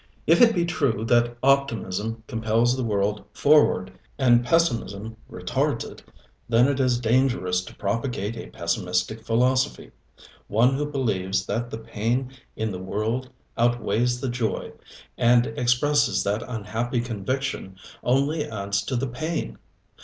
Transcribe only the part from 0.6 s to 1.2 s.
true